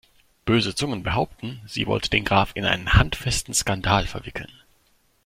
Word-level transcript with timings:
Böse 0.45 0.73
Zungen 0.73 1.03
behaupten, 1.03 1.61
sie 1.67 1.85
wollte 1.85 2.09
den 2.09 2.25
Graf 2.25 2.53
in 2.55 2.65
einen 2.65 2.95
handfesten 2.95 3.53
Skandal 3.53 4.07
verwickeln. 4.07 4.51